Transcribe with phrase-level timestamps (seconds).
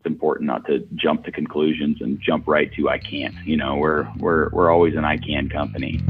[0.00, 3.34] it's important not to jump to conclusions and jump right to I can't.
[3.44, 6.00] You know, we're we're we're always an I can company.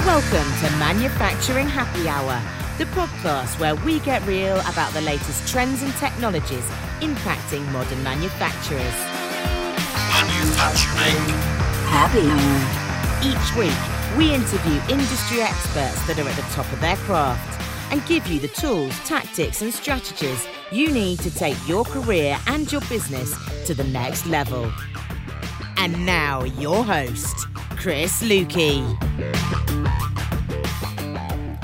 [0.00, 2.42] Welcome to Manufacturing Happy Hour,
[2.78, 6.66] the podcast where we get real about the latest trends and technologies
[6.98, 8.96] impacting modern manufacturers.
[10.10, 11.22] Manufacturing
[11.94, 12.90] Happy Hour.
[13.22, 17.60] Each week, we interview industry experts that are at the top of their craft
[17.92, 22.70] and give you the tools, tactics, and strategies you need to take your career and
[22.70, 23.34] your business
[23.66, 24.72] to the next level.
[25.76, 28.96] And now, your host, Chris Luecke.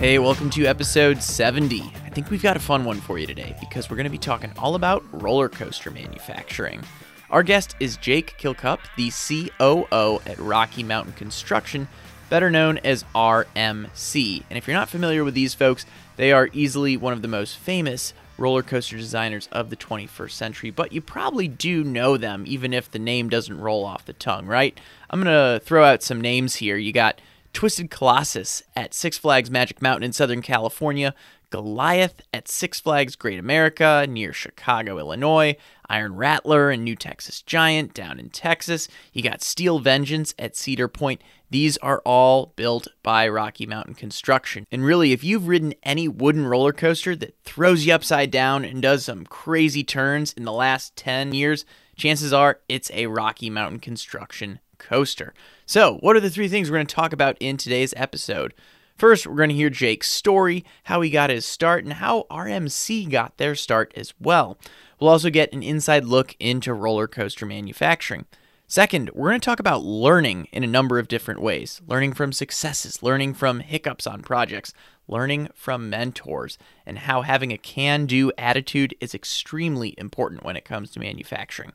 [0.01, 1.83] Hey, welcome to episode 70.
[1.83, 4.19] I think we've got a fun one for you today because we're going to be
[4.19, 6.83] talking all about roller coaster manufacturing.
[7.31, 11.87] Our guest is Jake Kilcup, the COO at Rocky Mountain Construction,
[12.29, 14.43] better known as RMC.
[14.51, 15.87] And if you're not familiar with these folks,
[16.17, 20.71] they are easily one of the most famous roller coaster designers of the 21st century,
[20.71, 24.47] but you probably do know them even if the name doesn't roll off the tongue,
[24.47, 24.79] right?
[25.11, 26.77] I'm going to throw out some names here.
[26.77, 27.21] You got
[27.53, 31.15] Twisted Colossus at Six Flags Magic Mountain in Southern California,
[31.51, 35.57] Goliath at Six Flags Great America near Chicago, Illinois,
[35.89, 38.89] Iron Rattler and New Texas Giant down in Texas.
[39.13, 41.23] You got Steel Vengeance at Cedar Point.
[41.51, 44.67] These are all built by Rocky Mountain Construction.
[44.73, 48.83] And really, if you've ridden any wooden roller coaster that throws you upside down and
[48.83, 53.81] does some crazy turns in the last 10 years, chances are it's a Rocky Mountain
[53.81, 55.35] Construction coaster.
[55.65, 58.55] So, what are the three things we're going to talk about in today's episode?
[58.97, 63.11] First, we're going to hear Jake's story, how he got his start, and how RMC
[63.11, 64.57] got their start as well.
[64.99, 68.25] We'll also get an inside look into roller coaster manufacturing.
[68.67, 72.33] Second, we're going to talk about learning in a number of different ways learning from
[72.33, 74.73] successes, learning from hiccups on projects,
[75.07, 80.65] learning from mentors, and how having a can do attitude is extremely important when it
[80.65, 81.73] comes to manufacturing.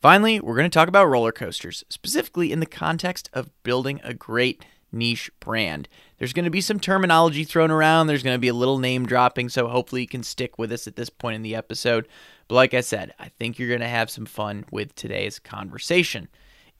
[0.00, 4.12] Finally, we're going to talk about roller coasters, specifically in the context of building a
[4.12, 5.88] great niche brand.
[6.18, 9.06] There's going to be some terminology thrown around, there's going to be a little name
[9.06, 12.06] dropping, so hopefully you can stick with us at this point in the episode.
[12.48, 16.28] But like I said, I think you're going to have some fun with today's conversation.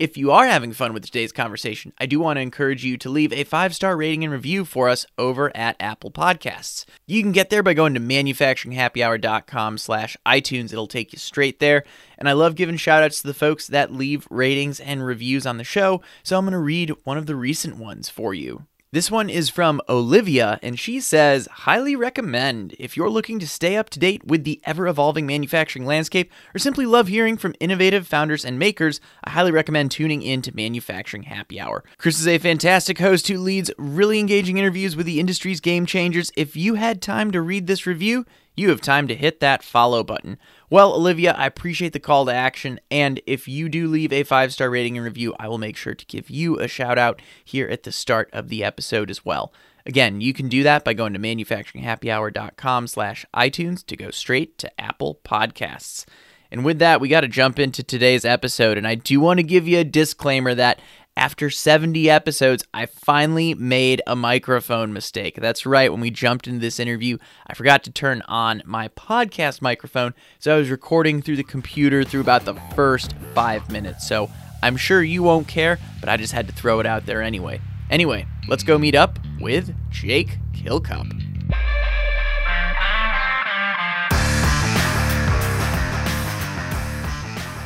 [0.02, 3.08] If you are having fun with today's conversation, I do want to encourage you to
[3.08, 6.84] leave a five star rating and review for us over at Apple Podcasts.
[7.06, 10.72] You can get there by going to manufacturinghappyhour.com slash iTunes.
[10.72, 11.84] It'll take you straight there.
[12.18, 15.58] And I love giving shout outs to the folks that leave ratings and reviews on
[15.58, 18.66] the show, so I'm going to read one of the recent ones for you.
[18.92, 23.78] This one is from Olivia, and she says, Highly recommend if you're looking to stay
[23.78, 28.06] up to date with the ever evolving manufacturing landscape or simply love hearing from innovative
[28.06, 29.00] founders and makers.
[29.24, 31.84] I highly recommend tuning in to Manufacturing Happy Hour.
[31.96, 36.30] Chris is a fantastic host who leads really engaging interviews with the industry's game changers.
[36.36, 38.26] If you had time to read this review,
[38.56, 40.38] you have time to hit that follow button.
[40.68, 42.80] Well, Olivia, I appreciate the call to action.
[42.90, 45.94] And if you do leave a five star rating and review, I will make sure
[45.94, 49.52] to give you a shout out here at the start of the episode as well.
[49.84, 54.80] Again, you can do that by going to manufacturinghappyhour.com slash iTunes to go straight to
[54.80, 56.04] Apple Podcasts.
[56.52, 58.76] And with that, we got to jump into today's episode.
[58.76, 60.80] And I do want to give you a disclaimer that
[61.16, 65.36] after 70 episodes, I finally made a microphone mistake.
[65.36, 69.60] That's right, when we jumped into this interview, I forgot to turn on my podcast
[69.60, 74.08] microphone, so I was recording through the computer through about the first five minutes.
[74.08, 74.30] So
[74.62, 77.60] I'm sure you won't care, but I just had to throw it out there anyway.
[77.90, 81.18] Anyway, let's go meet up with Jake Kilcup.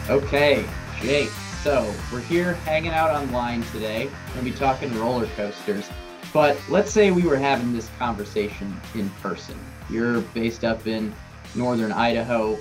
[0.08, 0.64] Okay,
[1.00, 1.30] Jake,
[1.66, 4.08] so, we're here hanging out online today.
[4.28, 5.90] We're to be talking roller coasters.
[6.32, 9.58] But let's say we were having this conversation in person.
[9.90, 11.12] You're based up in
[11.56, 12.54] northern Idaho.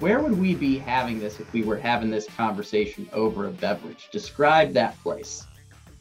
[0.00, 4.08] Where would we be having this if we were having this conversation over a beverage?
[4.10, 5.46] Describe that place.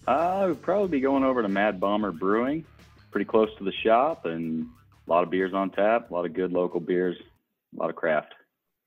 [0.07, 2.66] Uh, I would probably be going over to Mad Bomber Brewing,
[3.12, 4.66] pretty close to the shop, and
[5.07, 7.17] a lot of beers on tap, a lot of good local beers,
[7.75, 8.34] a lot of craft.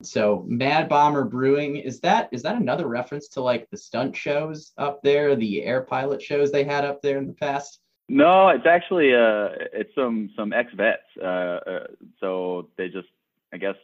[0.05, 4.71] So Mad Bomber Brewing is that is that another reference to like the stunt shows
[4.77, 7.79] up there, the air pilot shows they had up there in the past?
[8.09, 11.01] No, it's actually uh it's some some ex vets.
[11.21, 11.87] Uh, uh,
[12.19, 13.07] so they just
[13.53, 13.75] I guess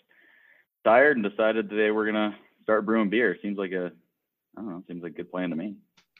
[0.83, 3.37] tired and decided that they were gonna start brewing beer.
[3.41, 3.91] Seems like a
[4.57, 5.75] I don't know, seems like a good plan to me.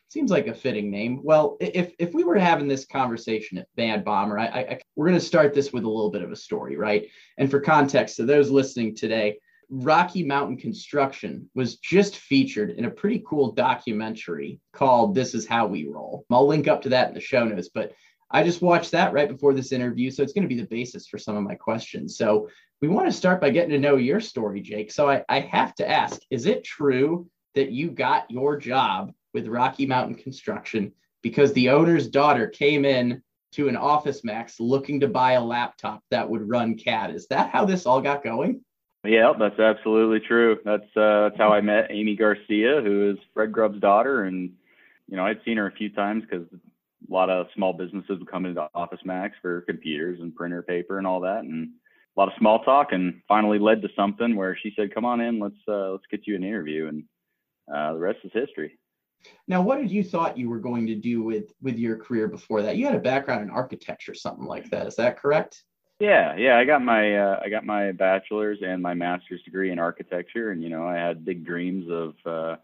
[0.10, 1.22] Seems like a fitting name.
[1.22, 5.20] Well, if if we were having this conversation at Mad Bomber, I, I we're going
[5.20, 7.08] to start this with a little bit of a story, right?
[7.38, 9.38] And for context, to those listening today,
[9.70, 15.68] Rocky Mountain Construction was just featured in a pretty cool documentary called This Is How
[15.68, 16.26] We Roll.
[16.30, 17.94] I'll link up to that in the show notes, but
[18.32, 21.08] I just watched that right before this interview, so it's going to be the basis
[21.08, 22.18] for some of my questions.
[22.18, 22.50] So
[22.82, 24.92] we want to start by getting to know your story, Jake.
[24.92, 29.48] So I, I have to ask: Is it true that you got your job with
[29.48, 30.92] Rocky Mountain Construction
[31.22, 33.22] because the owner's daughter came in
[33.54, 37.16] to an Office Max looking to buy a laptop that would run CAD?
[37.16, 38.62] Is that how this all got going?
[39.04, 40.58] Yeah, that's absolutely true.
[40.66, 44.52] That's uh, that's how I met Amy Garcia, who is Fred Grubb's daughter, and
[45.08, 48.30] you know I'd seen her a few times because a lot of small businesses would
[48.30, 51.70] come into Office Max for computers and printer paper and all that, and
[52.16, 55.22] a lot of small talk, and finally led to something where she said, "Come on
[55.22, 57.04] in, let's uh, let's get you an interview," and
[57.74, 58.78] uh, the rest is history.
[59.48, 62.62] Now, what did you thought you were going to do with with your career before
[62.64, 62.78] that?
[62.78, 64.88] You had a background in architecture, something like that.
[64.88, 65.64] Is that correct?
[66.00, 66.58] Yeah, yeah.
[66.58, 70.62] I got my uh, I got my bachelor's and my master's degree in architecture, and
[70.62, 72.56] you know I had big dreams of uh,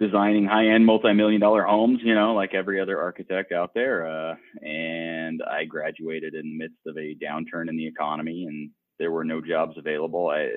[0.00, 2.00] designing high-end multi-million dollar homes.
[2.02, 4.06] You know, like every other architect out there.
[4.06, 4.34] Uh,
[4.66, 9.24] and I graduated in the midst of a downturn in the economy, and there were
[9.24, 10.28] no jobs available.
[10.30, 10.48] I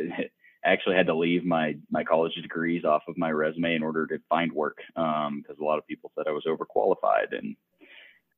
[0.66, 4.18] actually had to leave my my college degrees off of my resume in order to
[4.30, 7.56] find work because um, a lot of people said I was overqualified and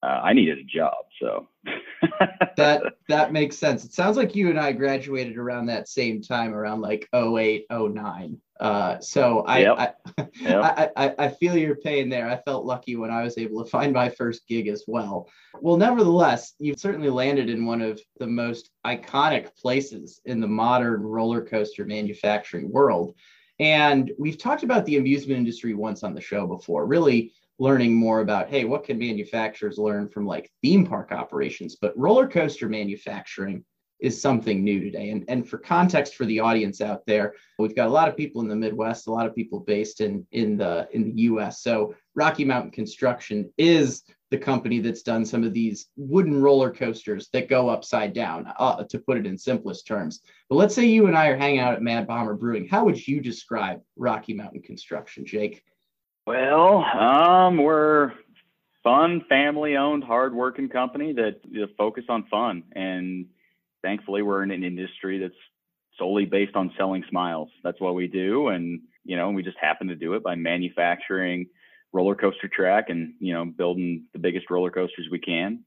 [0.04, 1.06] uh, I needed a job.
[1.20, 1.48] So
[2.58, 3.84] that that makes sense.
[3.86, 8.42] It sounds like you and I graduated around that same time, around like 08, 09.
[8.60, 9.76] Uh, so I, yep.
[9.78, 10.64] I, yep.
[10.98, 12.30] I, I, I feel your pain there.
[12.30, 15.28] I felt lucky when I was able to find my first gig as well.
[15.60, 21.02] Well, nevertheless, you've certainly landed in one of the most iconic places in the modern
[21.02, 23.16] roller coaster manufacturing world.
[23.60, 28.22] And we've talked about the amusement industry once on the show before, really learning more
[28.22, 31.78] about hey, what can manufacturers learn from like theme park operations?
[31.80, 33.64] But roller coaster manufacturing
[34.00, 35.10] is something new today.
[35.10, 38.42] And, and for context for the audience out there, we've got a lot of people
[38.42, 41.62] in the Midwest, a lot of people based in, in, the, in the US.
[41.62, 47.30] So Rocky Mountain Construction is the company that's done some of these wooden roller coasters
[47.32, 50.22] that go upside down, uh, to put it in simplest terms.
[50.50, 52.68] But let's say you and I are hanging out at Mad Bomber Brewing.
[52.68, 55.64] How would you describe Rocky Mountain Construction, Jake?
[56.28, 58.12] Well, um, we're
[58.84, 63.28] fun, family-owned, hard-working company that you know, focus on fun and
[63.84, 65.36] thankfully we're in an industry that's
[65.98, 67.50] solely based on selling smiles.
[67.64, 68.48] That's what we do.
[68.48, 71.48] And, you know, we just happen to do it by manufacturing
[71.94, 75.64] roller coaster track and, you know, building the biggest roller coasters we can.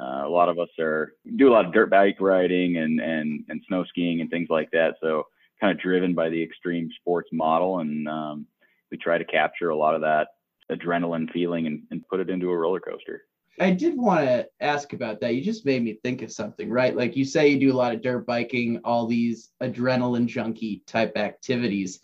[0.00, 3.44] Uh, a lot of us are do a lot of dirt bike riding and, and,
[3.48, 4.94] and snow skiing and things like that.
[5.02, 5.24] So
[5.60, 7.80] kind of driven by the extreme sports model.
[7.80, 8.46] And um,
[8.90, 10.28] we try to capture a lot of that
[10.70, 13.22] adrenaline feeling and, and put it into a roller coaster.
[13.60, 15.34] I did want to ask about that.
[15.34, 16.94] You just made me think of something, right?
[16.94, 21.16] Like you say, you do a lot of dirt biking, all these adrenaline junkie type
[21.16, 22.00] activities.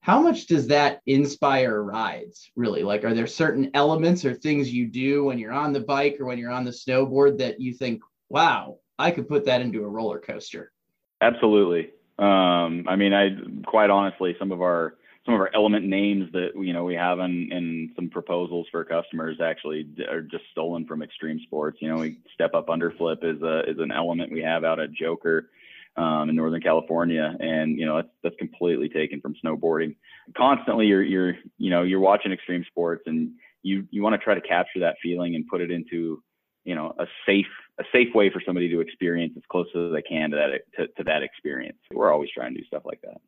[0.00, 2.82] How much does that inspire rides, really?
[2.82, 6.26] Like, are there certain elements or things you do when you're on the bike or
[6.26, 9.88] when you're on the snowboard that you think, wow, I could put that into a
[9.88, 10.72] roller coaster?
[11.20, 11.90] Absolutely.
[12.18, 13.30] Um, I mean, I
[13.64, 17.18] quite honestly, some of our some of our element names that you know we have
[17.20, 21.78] in, in some proposals for customers actually are just stolen from extreme sports.
[21.80, 24.92] You know, we step up underflip is a is an element we have out at
[24.92, 25.50] Joker
[25.96, 29.96] um, in Northern California, and you know that's that's completely taken from snowboarding.
[30.36, 33.32] Constantly, you're you're you know you're watching extreme sports, and
[33.62, 36.20] you you want to try to capture that feeling and put it into
[36.64, 37.46] you know a safe
[37.78, 40.88] a safe way for somebody to experience as close as they can to that to,
[40.96, 41.78] to that experience.
[41.92, 43.20] We're always trying to do stuff like that.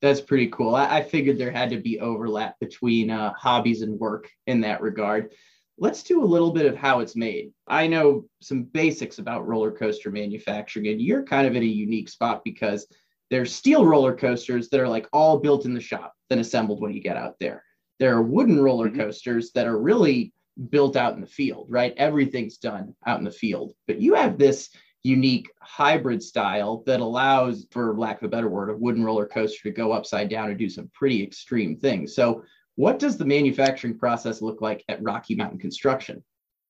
[0.00, 0.74] That's pretty cool.
[0.74, 4.80] I, I figured there had to be overlap between uh, hobbies and work in that
[4.80, 5.32] regard.
[5.76, 7.52] Let's do a little bit of how it's made.
[7.66, 12.08] I know some basics about roller coaster manufacturing, and you're kind of in a unique
[12.08, 12.86] spot because
[13.30, 16.92] there's steel roller coasters that are like all built in the shop, then assembled when
[16.92, 17.62] you get out there.
[17.98, 19.00] There are wooden roller mm-hmm.
[19.00, 20.32] coasters that are really
[20.70, 21.94] built out in the field, right?
[21.96, 23.74] Everything's done out in the field.
[23.86, 24.70] But you have this
[25.02, 29.62] unique hybrid style that allows, for lack of a better word, a wooden roller coaster
[29.64, 32.14] to go upside down and do some pretty extreme things.
[32.14, 36.22] So, what does the manufacturing process look like at Rocky Mountain Construction?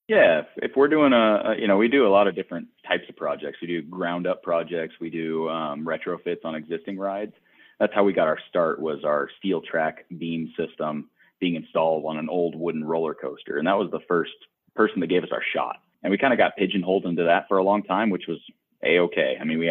[0.09, 3.17] Yeah, if we're doing a, you know, we do a lot of different types of
[3.17, 3.59] projects.
[3.61, 4.95] We do ground up projects.
[5.01, 7.35] We do um, retrofits on existing rides.
[7.79, 8.81] That's how we got our start.
[8.81, 13.67] Was our steel track beam system being installed on an old wooden roller coaster, and
[13.67, 14.33] that was the first
[14.75, 17.59] person that gave us our shot and we kind of got pigeonholed into that for
[17.59, 18.39] a long time, which was
[18.85, 19.37] a okay.
[19.41, 19.71] I mean, we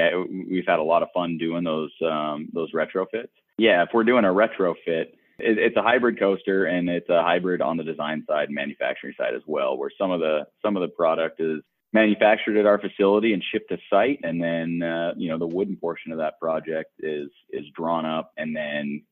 [0.49, 3.29] we've had a lot of fun doing those um, those retrofits.
[3.57, 7.61] Yeah, if we're doing a retrofit, it, it's a hybrid coaster and it's a hybrid
[7.61, 10.81] on the design side and manufacturing side as well, where some of the some of
[10.81, 11.61] the product is
[11.93, 15.77] manufactured at our facility and shipped to site, and then uh, you know the wooden
[15.77, 19.03] portion of that project is is drawn up and then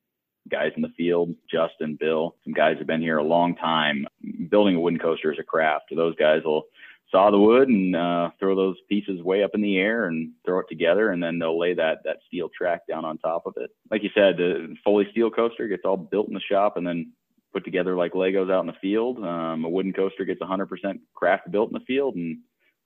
[0.50, 4.05] guys in the field, Justin, Bill, some guys have been here a long time.
[4.50, 5.86] Building a wooden coaster is a craft.
[5.95, 6.63] Those guys will
[7.12, 10.59] saw the wood and uh, throw those pieces way up in the air and throw
[10.59, 13.69] it together, and then they'll lay that that steel track down on top of it.
[13.91, 17.13] Like you said, the Foley steel coaster gets all built in the shop and then
[17.53, 19.24] put together like Legos out in the field.
[19.24, 20.67] Um, a wooden coaster gets 100%
[21.13, 22.39] craft built in the field, and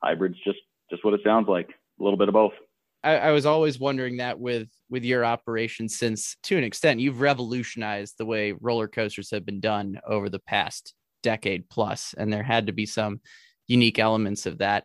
[0.04, 0.60] hybrids just
[0.92, 2.54] just what it sounds like, a little bit of both.
[3.04, 7.22] I, I was always wondering that with with your operation, since to an extent you've
[7.22, 12.44] revolutionized the way roller coasters have been done over the past decade plus, and there
[12.44, 13.22] had to be some
[13.70, 14.84] unique elements of that.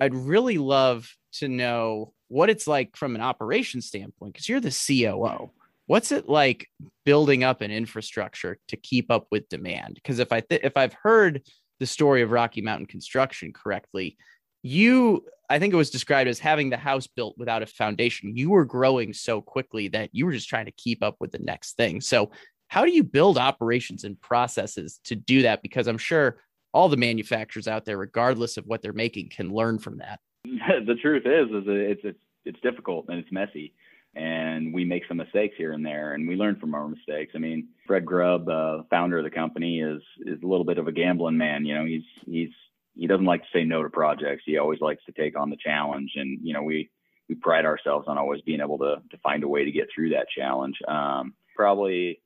[0.00, 4.76] I'd really love to know what it's like from an operation standpoint because you're the
[4.86, 5.50] COO.
[5.86, 6.68] What's it like
[7.04, 9.94] building up an infrastructure to keep up with demand?
[9.94, 11.42] Because if I th- if I've heard
[11.78, 14.16] the story of Rocky Mountain Construction correctly,
[14.62, 18.36] you I think it was described as having the house built without a foundation.
[18.36, 21.38] You were growing so quickly that you were just trying to keep up with the
[21.38, 22.00] next thing.
[22.00, 22.30] So,
[22.68, 25.62] how do you build operations and processes to do that?
[25.62, 26.38] Because I'm sure
[26.74, 30.20] all the manufacturers out there, regardless of what they're making, can learn from that.
[30.44, 33.72] the truth is, is it's it's it's difficult and it's messy,
[34.14, 37.32] and we make some mistakes here and there, and we learn from our mistakes.
[37.34, 40.88] I mean, Fred Grubb, uh, founder of the company, is is a little bit of
[40.88, 41.64] a gambling man.
[41.64, 42.50] You know, he's he's
[42.96, 44.42] he doesn't like to say no to projects.
[44.44, 46.90] He always likes to take on the challenge, and you know we
[47.28, 50.10] we pride ourselves on always being able to to find a way to get through
[50.10, 50.76] that challenge.
[50.88, 52.20] Um, probably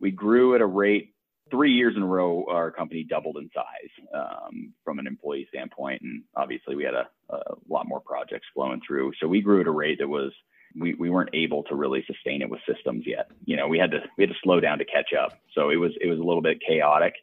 [0.00, 1.11] we grew at a rate
[1.52, 2.44] three years in a row.
[2.48, 7.08] Our company doubled in size um, from an employee standpoint, and obviously we had a,
[7.30, 9.12] a lot more projects flowing through.
[9.20, 10.32] So we grew at a rate that was
[10.74, 13.30] we, we weren't able to really sustain it with systems yet.
[13.44, 15.38] You know, we had to we had to slow down to catch up.
[15.54, 17.14] So it was it was a little bit chaotic.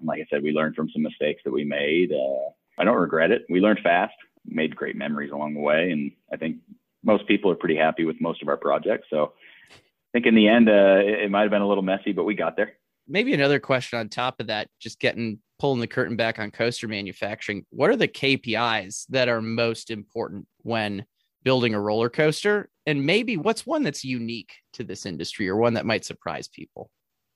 [0.00, 2.12] And like I said, we learned from some mistakes that we made.
[2.12, 3.46] Uh, I don't regret it.
[3.48, 4.14] We learned fast,
[4.44, 6.56] made great memories along the way, and I think
[7.04, 9.06] most people are pretty happy with most of our projects.
[9.08, 9.32] So
[9.70, 9.76] I
[10.12, 12.34] think in the end, uh, it, it might have been a little messy, but we
[12.34, 12.72] got there.
[13.08, 16.88] Maybe another question on top of that, just getting pulling the curtain back on coaster
[16.88, 17.64] manufacturing.
[17.70, 21.04] What are the KPIs that are most important when
[21.42, 22.68] building a roller coaster?
[22.86, 26.90] And maybe what's one that's unique to this industry or one that might surprise people?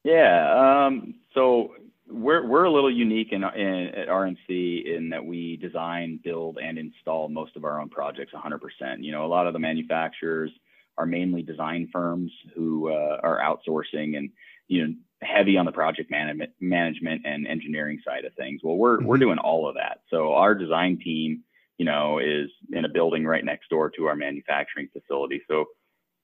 [0.04, 0.86] Yeah.
[0.86, 1.74] Um, so
[2.08, 6.78] we're we're a little unique in, in, at RMC in that we design, build, and
[6.78, 8.58] install most of our own projects 100%.
[8.98, 10.50] You know, a lot of the manufacturers
[10.98, 14.30] are mainly design firms who uh, are outsourcing and
[14.68, 18.60] you know heavy on the project management management and engineering side of things.
[18.62, 19.06] Well, we're mm-hmm.
[19.06, 20.00] we're doing all of that.
[20.10, 21.42] So our design team,
[21.78, 25.42] you know, is in a building right next door to our manufacturing facility.
[25.48, 25.66] So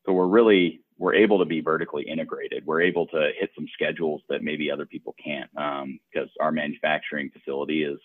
[0.07, 2.65] so we're really we're able to be vertically integrated.
[2.65, 7.31] We're able to hit some schedules that maybe other people can't because um, our manufacturing
[7.31, 7.99] facility is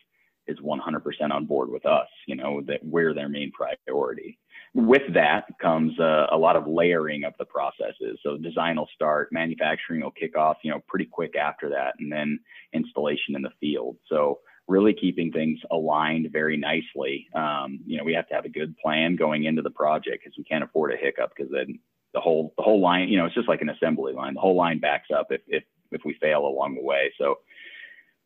[0.48, 2.08] is 100% on board with us.
[2.28, 4.38] You know that we're their main priority.
[4.74, 8.20] With that comes a lot of layering of the processes.
[8.24, 12.12] So design will start, manufacturing will kick off, you know, pretty quick after that, and
[12.12, 12.40] then
[12.74, 13.98] installation in the field.
[14.08, 17.28] So really keeping things aligned very nicely.
[17.36, 20.38] Um, you know, we have to have a good plan going into the project because
[20.38, 21.80] we can't afford a hiccup because then
[22.14, 24.34] the whole the whole line, you know, it's just like an assembly line.
[24.34, 27.12] The whole line backs up if if if we fail along the way.
[27.18, 27.40] So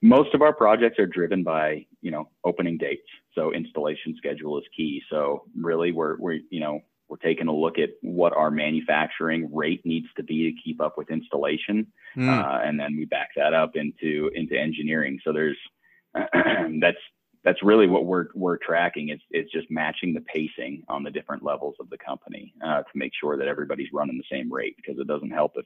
[0.05, 3.07] most of our projects are driven by you know opening dates.
[3.33, 5.01] So installation schedule is key.
[5.09, 9.81] So really, we're we're you know we're taking a look at what our manufacturing rate
[9.83, 12.29] needs to be to keep up with installation, mm.
[12.29, 15.19] uh, and then we back that up into into engineering.
[15.24, 15.57] So there's
[16.13, 16.97] that's
[17.43, 19.09] that's really what we're we're tracking.
[19.09, 22.91] It's it's just matching the pacing on the different levels of the company uh, to
[22.93, 24.75] make sure that everybody's running the same rate.
[24.77, 25.65] Because it doesn't help if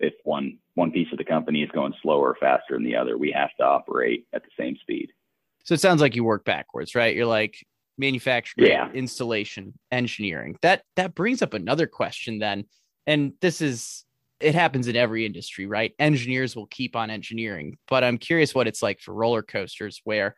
[0.00, 3.16] if one one piece of the company is going slower or faster than the other.
[3.16, 5.10] We have to operate at the same speed.
[5.64, 7.14] So it sounds like you work backwards, right?
[7.14, 7.64] You're like
[7.98, 8.90] manufacturing, yeah.
[8.92, 10.56] installation, engineering.
[10.62, 12.64] That that brings up another question then,
[13.06, 14.04] and this is
[14.40, 15.92] it happens in every industry, right?
[15.98, 20.34] Engineers will keep on engineering, but I'm curious what it's like for roller coasters where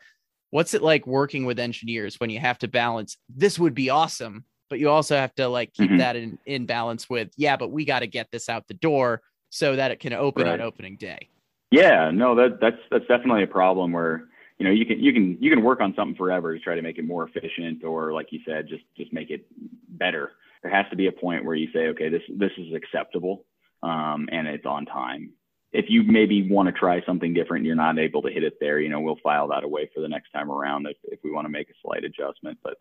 [0.52, 4.45] what's it like working with engineers when you have to balance this would be awesome
[4.71, 5.99] but you also have to like keep mm-hmm.
[5.99, 9.21] that in, in balance with yeah but we got to get this out the door
[9.52, 10.54] so that it can open right.
[10.54, 11.28] on opening day
[11.71, 14.25] yeah no that that's that's definitely a problem where
[14.59, 16.82] you know you can you can you can work on something forever to try to
[16.82, 19.47] make it more efficient or like you said just just make it
[19.88, 20.32] better
[20.62, 23.44] there has to be a point where you say okay this this is acceptable
[23.82, 25.32] um, and it's on time
[25.73, 28.59] if you maybe want to try something different and you're not able to hit it
[28.61, 31.30] there, you know, we'll file that away for the next time around if, if we
[31.30, 32.59] want to make a slight adjustment.
[32.62, 32.75] But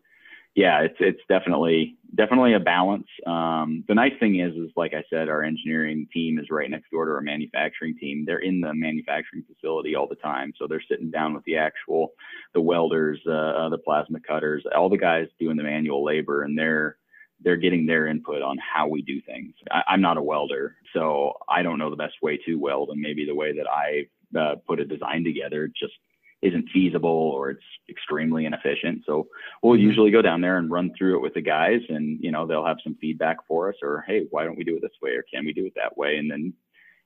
[0.54, 3.06] yeah, it's it's definitely definitely a balance.
[3.26, 6.90] Um, the nice thing is, is like I said, our engineering team is right next
[6.90, 8.24] door to our manufacturing team.
[8.26, 12.12] They're in the manufacturing facility all the time, so they're sitting down with the actual
[12.52, 16.58] the welders, uh, uh the plasma cutters, all the guys doing the manual labor, and
[16.58, 16.98] they're
[17.40, 19.54] they're getting their input on how we do things.
[19.70, 22.90] I, I, am not a welder, so I don't know the best way to weld,
[22.90, 24.06] and maybe the way that I
[24.38, 25.94] uh, put a design together just
[26.42, 27.62] isn't feasible or it's
[28.02, 29.02] extremely inefficient.
[29.06, 29.28] So
[29.62, 29.86] we'll mm-hmm.
[29.86, 32.66] usually go down there and run through it with the guys and, you know, they'll
[32.66, 35.12] have some feedback for us or, Hey, why don't we do it this way?
[35.12, 36.16] Or can we do it that way?
[36.16, 36.52] And then,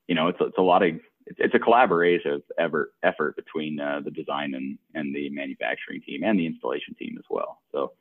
[0.08, 0.94] you know, it's, it's a lot of,
[1.26, 6.22] it's, it's a collaborative effort, effort between uh, the design and, and the manufacturing team
[6.24, 7.60] and the installation team as well.
[7.72, 7.92] So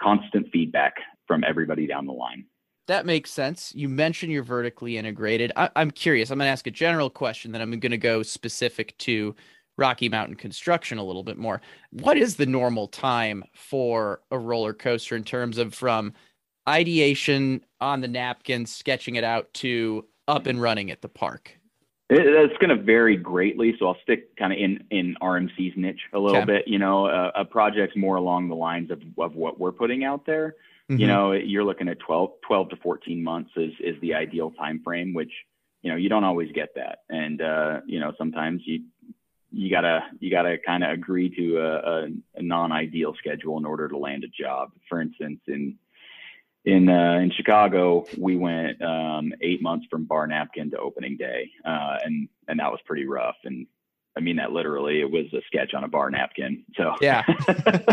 [0.00, 0.94] constant feedback
[1.26, 2.44] from everybody down the line.
[2.88, 3.72] That makes sense.
[3.76, 5.52] You mentioned you're vertically integrated.
[5.54, 6.30] I, am curious.
[6.30, 9.36] I'm going to ask a general question, then I'm going to go specific to
[9.78, 11.60] Rocky Mountain construction a little bit more.
[11.90, 16.12] What is the normal time for a roller coaster in terms of from
[16.68, 21.58] ideation on the napkin, sketching it out to up and running at the park?
[22.14, 26.18] It's going to vary greatly, so I'll stick kind of in in RMC's niche a
[26.18, 26.58] little okay.
[26.58, 26.68] bit.
[26.68, 30.26] You know, uh, a project's more along the lines of of what we're putting out
[30.26, 30.56] there.
[30.90, 31.00] Mm-hmm.
[31.00, 34.82] You know, you're looking at 12, 12 to 14 months is is the ideal time
[34.84, 35.32] frame, which
[35.80, 38.80] you know you don't always get that, and uh, you know sometimes you
[39.52, 43.88] you gotta you gotta kind of agree to a, a, a, non-ideal schedule in order
[43.88, 44.70] to land a job.
[44.88, 45.76] For instance, in
[46.64, 51.50] in uh, in Chicago, we went um, eight months from bar napkin to opening day,
[51.64, 53.36] uh, and and that was pretty rough.
[53.44, 53.66] And
[54.16, 55.00] I mean that literally.
[55.00, 56.64] It was a sketch on a bar napkin.
[56.76, 57.22] So yeah.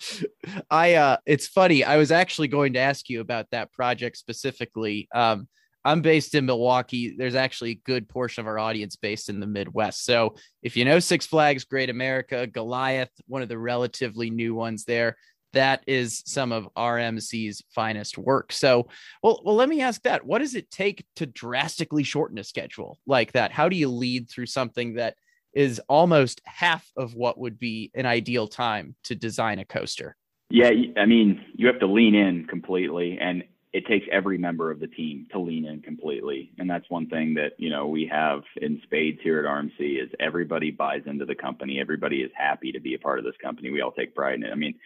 [0.70, 1.84] I uh, it's funny.
[1.84, 5.08] I was actually going to ask you about that project specifically.
[5.14, 5.48] Um,
[5.86, 7.14] I'm based in Milwaukee.
[7.16, 10.04] There's actually a good portion of our audience based in the Midwest.
[10.04, 14.84] So if you know Six Flags Great America, Goliath, one of the relatively new ones
[14.84, 15.16] there,
[15.52, 18.52] that is some of RMC's finest work.
[18.52, 18.88] So,
[19.22, 20.26] well, well, let me ask that.
[20.26, 23.52] What does it take to drastically shorten a schedule like that?
[23.52, 25.14] How do you lead through something that
[25.54, 30.16] is almost half of what would be an ideal time to design a coaster?
[30.50, 33.44] Yeah, I mean, you have to lean in completely and
[33.76, 36.50] it takes every member of the team to lean in completely.
[36.58, 40.08] And that's one thing that, you know, we have in spades here at RMC is
[40.18, 41.78] everybody buys into the company.
[41.78, 43.70] Everybody is happy to be a part of this company.
[43.70, 44.50] We all take pride in it.
[44.50, 44.76] I mean,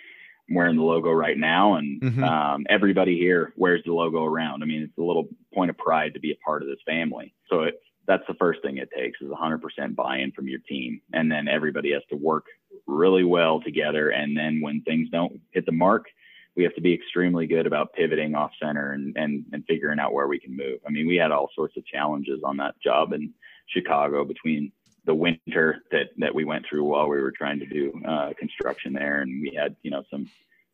[0.49, 2.25] I'm wearing the logo right now and mm-hmm.
[2.25, 4.64] um, everybody here wears the logo around.
[4.64, 7.32] I mean, it's a little point of pride to be a part of this family.
[7.49, 7.78] So it's,
[8.09, 11.00] that's the first thing it takes is 100% buy-in from your team.
[11.12, 12.46] And then everybody has to work
[12.88, 14.09] really well together.
[14.11, 16.07] And then when things don't hit the mark,
[16.56, 20.12] we have to be extremely good about pivoting off center and, and, and figuring out
[20.12, 20.80] where we can move.
[20.86, 23.32] I mean, we had all sorts of challenges on that job in
[23.68, 24.72] Chicago between
[25.04, 28.92] the winter that, that we went through while we were trying to do uh, construction
[28.92, 29.22] there.
[29.22, 30.28] And we had, you know, some,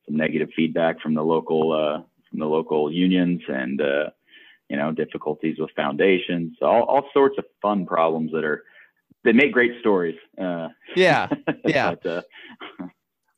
[0.06, 4.10] some negative feedback from the local, uh, from the local unions and, uh,
[4.68, 8.64] you know, difficulties with foundations, all, all sorts of fun problems that are,
[9.24, 10.16] that make great stories.
[10.40, 11.28] Uh, yeah.
[11.64, 11.94] Yeah.
[11.94, 12.86] but, uh,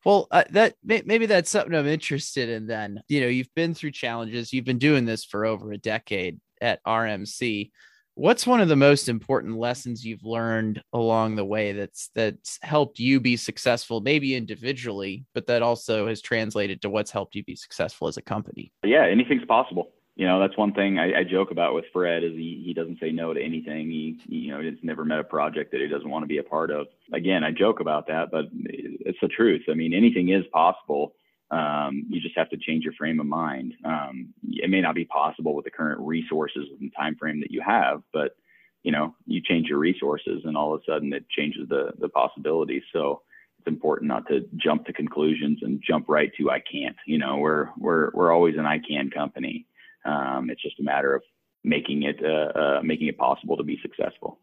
[0.05, 2.67] well, uh, that maybe that's something I'm interested in.
[2.67, 4.53] Then you know, you've been through challenges.
[4.53, 7.71] You've been doing this for over a decade at RMC.
[8.15, 12.99] What's one of the most important lessons you've learned along the way that's that's helped
[12.99, 17.55] you be successful, maybe individually, but that also has translated to what's helped you be
[17.55, 18.73] successful as a company?
[18.85, 22.33] Yeah, anything's possible you know, that's one thing I, I, joke about with Fred is
[22.33, 23.89] he, he doesn't say no to anything.
[23.89, 26.43] He, you know, he's never met a project that he doesn't want to be a
[26.43, 26.89] part of.
[27.13, 29.63] Again, I joke about that, but it's the truth.
[29.71, 31.15] I mean, anything is possible.
[31.53, 33.75] Um, you just have to change your frame of mind.
[33.85, 37.63] Um, it may not be possible with the current resources and time frame that you
[37.65, 38.35] have, but
[38.83, 42.09] you know, you change your resources and all of a sudden it changes the, the
[42.09, 42.83] possibilities.
[42.93, 43.23] So
[43.59, 47.37] it's important not to jump to conclusions and jump right to, I can't, you know,
[47.37, 49.67] we're, we're, we're always an I can company.
[50.09, 51.23] Um, it's just a matter of
[51.65, 54.41] making it uh, uh, making it possible to be successful.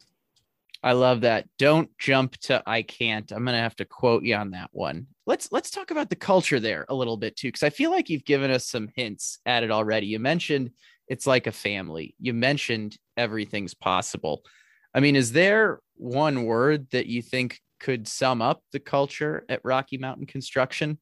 [0.83, 1.47] I love that.
[1.57, 3.31] Don't jump to I can't.
[3.31, 5.07] I'm gonna have to quote you on that one.
[5.25, 8.09] Let's let's talk about the culture there a little bit too, because I feel like
[8.09, 10.07] you've given us some hints at it already.
[10.07, 10.71] You mentioned
[11.07, 12.15] it's like a family.
[12.19, 14.43] You mentioned everything's possible.
[14.93, 19.61] I mean, is there one word that you think could sum up the culture at
[19.63, 20.99] Rocky Mountain Construction?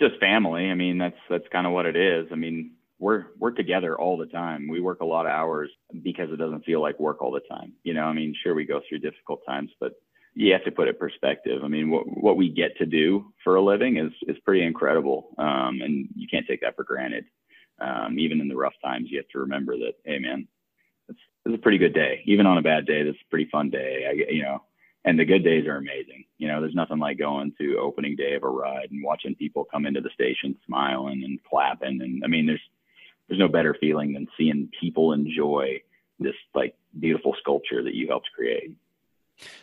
[0.00, 0.70] Just family.
[0.70, 2.28] I mean, that's that's kind of what it is.
[2.32, 4.68] I mean, we're we're together all the time.
[4.68, 5.70] We work a lot of hours
[6.02, 7.72] because it doesn't feel like work all the time.
[7.84, 9.92] You know, I mean, sure we go through difficult times, but
[10.34, 11.62] you have to put it perspective.
[11.64, 15.30] I mean, what what we get to do for a living is is pretty incredible,
[15.38, 17.24] um, and you can't take that for granted.
[17.80, 20.48] Um, even in the rough times, you have to remember that, hey man,
[21.08, 22.22] it's, it's a pretty good day.
[22.26, 24.04] Even on a bad day, this is a pretty fun day.
[24.08, 24.64] I, you know,
[25.04, 26.24] and the good days are amazing.
[26.38, 29.64] You know, there's nothing like going to opening day of a ride and watching people
[29.64, 32.00] come into the station smiling and clapping.
[32.02, 32.60] And I mean, there's
[33.28, 35.80] there's no better feeling than seeing people enjoy
[36.18, 38.72] this like beautiful sculpture that you helped create.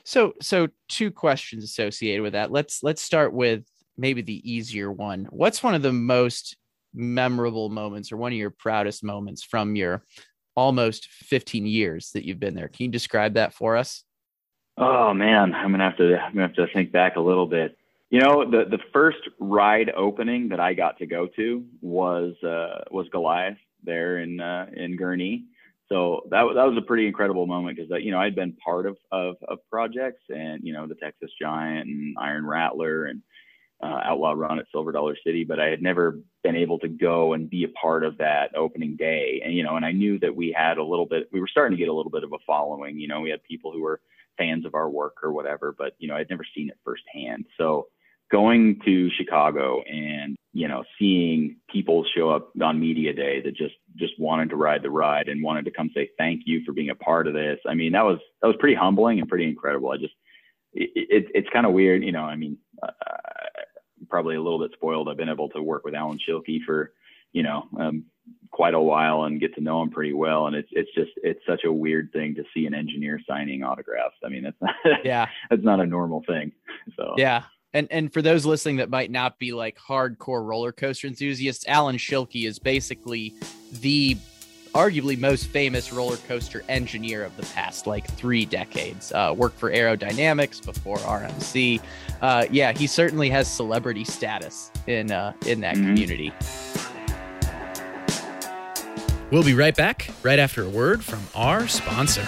[0.04, 2.52] So so two questions associated with that.
[2.52, 3.66] Let's let's start with
[3.98, 5.28] maybe the easier one.
[5.32, 6.58] What's one of the most
[6.94, 10.04] memorable moments or one of your proudest moments from your
[10.56, 12.70] almost 15 years that you've been there?
[12.70, 14.04] Can you describe that for us?
[14.78, 17.78] Oh man, I'm gonna have to I'm gonna have to think back a little bit.
[18.10, 22.84] You know, the the first ride opening that I got to go to was uh,
[22.92, 25.44] was Goliath there in uh, in Gurnee.
[25.90, 28.86] So that was that was a pretty incredible moment because you know I'd been part
[28.86, 33.22] of, of of projects and you know the Texas Giant and Iron Rattler and
[33.84, 37.34] uh, Outlaw Run at Silver Dollar City, but I had never been able to go
[37.34, 39.42] and be a part of that opening day.
[39.44, 41.78] And you know, and I knew that we had a little bit, we were starting
[41.78, 42.98] to get a little bit of a following.
[42.98, 44.02] You know, we had people who were
[44.38, 47.46] fans of our work or whatever, but you know, I'd never seen it firsthand.
[47.58, 47.88] So
[48.32, 53.76] going to Chicago and you know seeing people show up on media day that just
[53.96, 56.90] just wanted to ride the ride and wanted to come say thank you for being
[56.90, 57.60] a part of this.
[57.68, 59.92] I mean, that was that was pretty humbling and pretty incredible.
[59.92, 60.14] I just
[60.74, 62.24] it, it it's kind of weird, you know.
[62.24, 62.92] I mean, uh,
[64.10, 65.10] probably a little bit spoiled.
[65.10, 66.94] I've been able to work with Alan Schilke for
[67.32, 68.06] you know um,
[68.52, 70.48] quite a while and get to know him pretty well.
[70.48, 74.16] And it's it's just it's such a weird thing to see an engineer signing autographs.
[74.24, 76.54] I mean, that's not yeah, that's not a normal thing.
[76.98, 77.44] So yeah.
[77.76, 81.98] And and for those listening that might not be like hardcore roller coaster enthusiasts, Alan
[81.98, 83.36] Schilke is basically
[83.82, 84.16] the
[84.74, 89.12] arguably most famous roller coaster engineer of the past like three decades.
[89.12, 91.82] Uh, worked for Arrow Dynamics before RMC.
[92.22, 95.88] Uh, yeah, he certainly has celebrity status in uh, in that mm-hmm.
[95.88, 96.34] community.
[99.32, 102.26] We'll be right back, right after a word from our sponsor.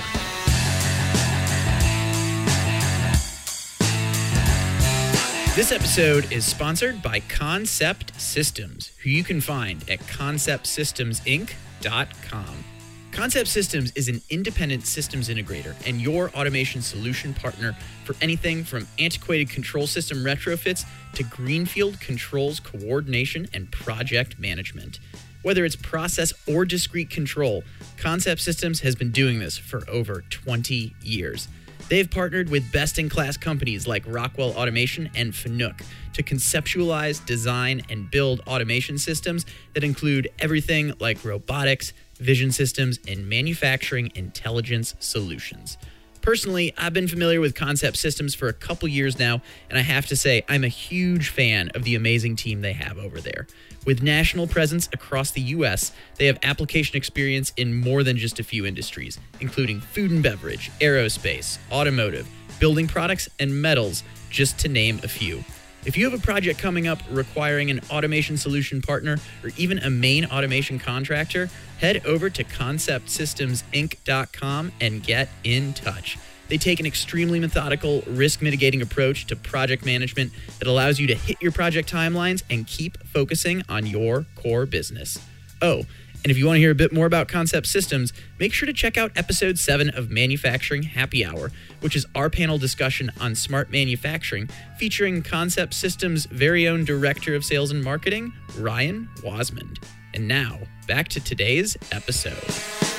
[5.58, 12.63] This episode is sponsored by Concept Systems, who you can find at conceptsystemsinc.com.
[13.12, 18.88] Concept Systems is an independent systems integrator and your automation solution partner for anything from
[19.00, 25.00] antiquated control system retrofits to greenfield controls coordination and project management.
[25.41, 27.63] Whether it's process or discrete control,
[27.98, 31.48] Concept Systems has been doing this for over 20 years.
[31.89, 35.82] They've partnered with best in class companies like Rockwell Automation and Fanuc
[36.13, 43.30] to conceptualize, design, and build automation systems that include everything like robotics, vision systems, and
[43.30, 45.78] manufacturing intelligence solutions.
[46.21, 50.08] Personally, I've been familiar with Concept Systems for a couple years now, and I have
[50.08, 53.47] to say, I'm a huge fan of the amazing team they have over there.
[53.88, 58.43] With national presence across the U.S., they have application experience in more than just a
[58.43, 62.28] few industries, including food and beverage, aerospace, automotive,
[62.60, 65.41] building products, and metals, just to name a few.
[65.86, 69.89] If you have a project coming up requiring an automation solution partner or even a
[69.89, 76.17] main automation contractor, head over to conceptsystemsinc.com and get in touch.
[76.47, 81.15] They take an extremely methodical, risk mitigating approach to project management that allows you to
[81.15, 85.17] hit your project timelines and keep focusing on your core business.
[85.62, 85.83] Oh,
[86.23, 88.73] and if you want to hear a bit more about Concept Systems, make sure to
[88.73, 93.71] check out episode 7 of Manufacturing Happy Hour, which is our panel discussion on smart
[93.71, 99.83] manufacturing, featuring Concept Systems' very own Director of Sales and Marketing, Ryan Wasmond.
[100.13, 102.96] And now, back to today's episode.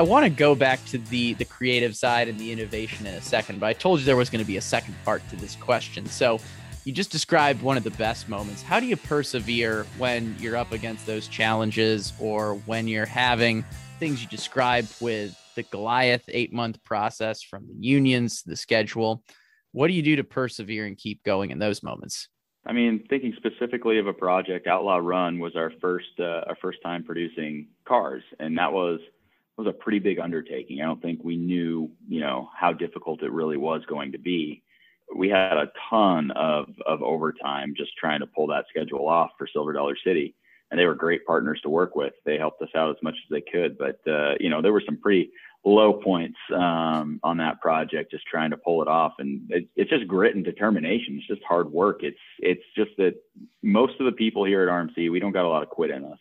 [0.00, 3.20] I want to go back to the the creative side and the innovation in a
[3.20, 5.56] second, but I told you there was going to be a second part to this
[5.56, 6.06] question.
[6.06, 6.40] So,
[6.86, 8.62] you just described one of the best moments.
[8.62, 13.62] How do you persevere when you're up against those challenges or when you're having
[13.98, 19.22] things you described with the Goliath 8-month process from the unions, the schedule?
[19.72, 22.26] What do you do to persevere and keep going in those moments?
[22.64, 26.78] I mean, thinking specifically of a project, Outlaw Run was our first uh, our first
[26.82, 29.00] time producing cars, and that was
[29.60, 30.80] was a pretty big undertaking.
[30.80, 34.62] I don't think we knew, you know, how difficult it really was going to be.
[35.14, 39.46] We had a ton of of overtime just trying to pull that schedule off for
[39.46, 40.34] Silver Dollar City,
[40.70, 42.14] and they were great partners to work with.
[42.24, 44.82] They helped us out as much as they could, but uh, you know, there were
[44.86, 45.30] some pretty
[45.64, 49.14] low points um, on that project, just trying to pull it off.
[49.18, 51.18] And it, it's just grit and determination.
[51.18, 52.02] It's just hard work.
[52.02, 53.14] It's it's just that
[53.62, 56.04] most of the people here at RMC, we don't got a lot of quit in
[56.04, 56.18] us.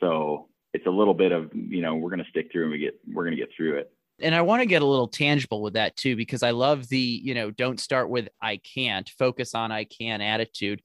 [0.00, 2.78] So it's a little bit of you know we're going to stick through and we
[2.78, 3.92] get we're going to get through it.
[4.22, 6.98] And i want to get a little tangible with that too because i love the
[6.98, 10.82] you know don't start with i can't focus on i can attitude.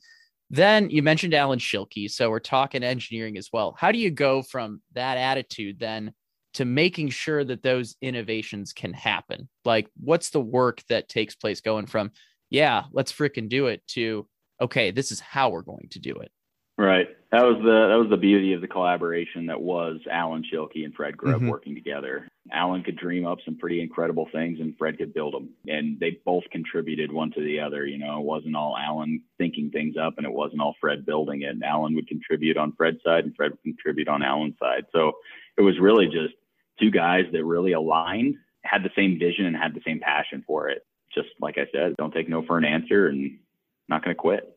[0.50, 3.76] Then you mentioned alan schilke so we're talking engineering as well.
[3.78, 6.14] How do you go from that attitude then
[6.54, 9.50] to making sure that those innovations can happen?
[9.66, 12.12] Like what's the work that takes place going from
[12.50, 14.28] yeah let's freaking do it to
[14.62, 16.32] okay this is how we're going to do it
[16.78, 17.08] Right.
[17.32, 20.94] That was the that was the beauty of the collaboration that was Alan Schilke and
[20.94, 21.50] Fred Grubb mm-hmm.
[21.50, 22.28] working together.
[22.52, 26.20] Alan could dream up some pretty incredible things, and Fred could build them, and they
[26.26, 27.86] both contributed one to the other.
[27.86, 31.42] You know, it wasn't all Alan thinking things up, and it wasn't all Fred building
[31.42, 31.50] it.
[31.50, 34.86] And Alan would contribute on Fred's side, and Fred would contribute on Alan's side.
[34.92, 35.14] So
[35.58, 36.36] it was really just
[36.80, 40.70] two guys that really aligned, had the same vision, and had the same passion for
[40.70, 40.86] it.
[41.14, 43.40] Just like I said, don't take no for an answer, and
[43.88, 44.55] not going to quit.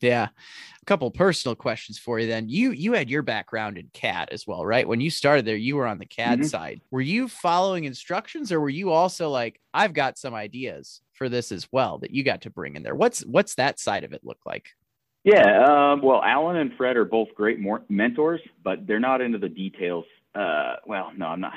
[0.00, 0.28] Yeah.
[0.80, 2.48] A couple personal questions for you then.
[2.48, 4.86] You you had your background in CAD as well, right?
[4.86, 6.48] When you started there, you were on the CAD mm-hmm.
[6.48, 6.80] side.
[6.90, 11.52] Were you following instructions or were you also like, I've got some ideas for this
[11.52, 12.94] as well that you got to bring in there?
[12.94, 14.68] What's what's that side of it look like?
[15.24, 17.58] Yeah, um, well, Alan and Fred are both great
[17.88, 20.04] mentors, but they're not into the details.
[20.34, 21.54] Uh, well, no, I'm not.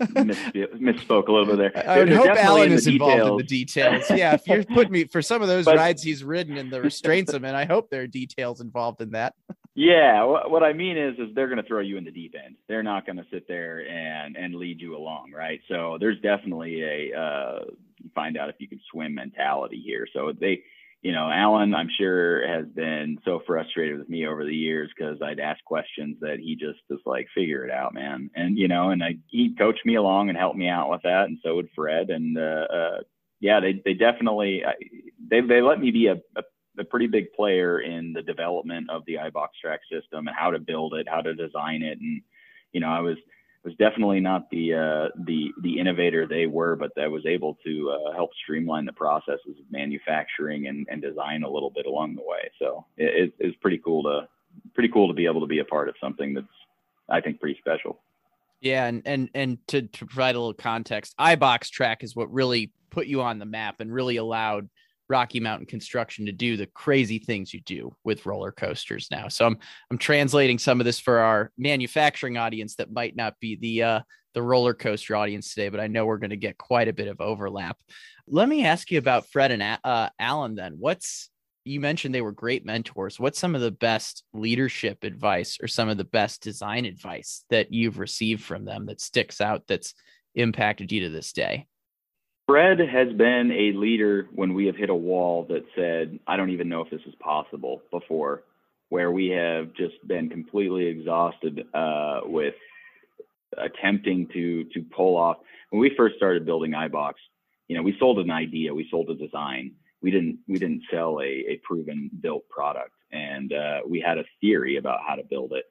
[0.00, 1.88] Misspoke a little bit there.
[1.88, 4.04] I would hope Alan is involved in the details.
[4.18, 6.80] Yeah, if you're putting me for some of those but, rides he's ridden and the
[6.80, 9.34] restraints him in, I hope there are details involved in that.
[9.80, 12.56] Yeah, what I mean is, is they're going to throw you in the deep end.
[12.66, 15.60] They're not going to sit there and and lead you along, right?
[15.68, 17.58] So there's definitely a uh,
[18.12, 20.08] find out if you can swim mentality here.
[20.12, 20.64] So they
[21.02, 25.22] you know, Alan, I'm sure has been so frustrated with me over the years because
[25.22, 28.30] I'd ask questions that he just was like, figure it out, man.
[28.34, 31.26] And, you know, and I, he coached me along and helped me out with that.
[31.26, 32.10] And so would Fred.
[32.10, 33.00] And, uh, uh
[33.40, 34.64] yeah, they, they definitely,
[35.30, 36.42] they, they let me be a, a,
[36.80, 40.58] a pretty big player in the development of the iBox track system and how to
[40.58, 42.00] build it, how to design it.
[42.00, 42.22] And,
[42.72, 43.16] you know, I was,
[43.64, 47.90] was definitely not the uh, the the innovator they were, but that was able to
[47.90, 52.22] uh, help streamline the processes of manufacturing and, and design a little bit along the
[52.22, 52.50] way.
[52.58, 54.28] So it, it's pretty cool to
[54.74, 56.46] pretty cool to be able to be a part of something that's
[57.08, 58.00] I think pretty special.
[58.60, 62.72] Yeah, and and and to, to provide a little context, iBox Track is what really
[62.90, 64.68] put you on the map and really allowed
[65.08, 69.28] Rocky Mountain Construction to do the crazy things you do with roller coasters now.
[69.28, 69.58] So I'm
[69.90, 74.00] I'm translating some of this for our manufacturing audience that might not be the uh,
[74.34, 77.08] the roller coaster audience today, but I know we're going to get quite a bit
[77.08, 77.78] of overlap.
[78.26, 80.54] Let me ask you about Fred and uh, Alan.
[80.54, 81.30] Then, what's
[81.68, 83.20] you mentioned they were great mentors.
[83.20, 87.72] What's some of the best leadership advice or some of the best design advice that
[87.72, 89.94] you've received from them that sticks out that's
[90.34, 91.66] impacted you to this day?
[92.48, 96.48] Fred has been a leader when we have hit a wall that said, I don't
[96.48, 98.44] even know if this is possible before,
[98.88, 102.54] where we have just been completely exhausted uh, with
[103.58, 105.36] attempting to to pull off.
[105.68, 107.12] When we first started building iBox,
[107.68, 109.72] you know, we sold an idea, we sold a design.
[110.00, 114.24] We didn't we didn't sell a, a proven built product, and uh, we had a
[114.40, 115.66] theory about how to build it.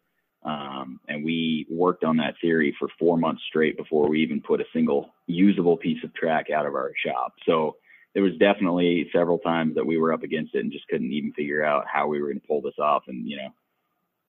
[0.48, 4.62] Um, and we worked on that theory for four months straight before we even put
[4.62, 7.34] a single usable piece of track out of our shop.
[7.46, 7.76] So
[8.14, 11.34] there was definitely several times that we were up against it and just couldn't even
[11.34, 13.04] figure out how we were going to pull this off.
[13.08, 13.50] And, you know,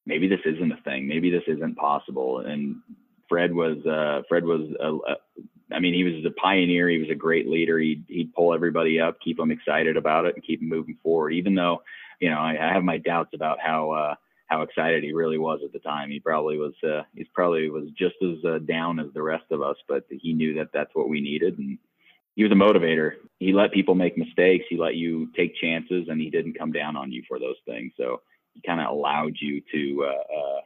[0.07, 1.07] maybe this isn't a thing.
[1.07, 2.40] Maybe this isn't possible.
[2.40, 2.76] And
[3.28, 5.16] Fred was, uh, Fred was, a, a,
[5.72, 6.88] I mean, he was a pioneer.
[6.88, 7.78] He was a great leader.
[7.78, 11.31] He'd, he'd pull everybody up, keep them excited about it and keep them moving forward,
[11.31, 11.83] even though,
[12.18, 14.14] you know, I, I have my doubts about how, uh,
[14.48, 16.11] how excited he really was at the time.
[16.11, 19.62] He probably was uh, he's probably was just as uh, down as the rest of
[19.62, 21.78] us, but he knew that that's what we needed, and
[22.34, 23.12] he was a motivator.
[23.38, 24.64] He let people make mistakes.
[24.68, 27.92] He let you take chances, and he didn't come down on you for those things.
[27.96, 28.22] So
[28.54, 30.61] he kind of allowed you to uh, uh,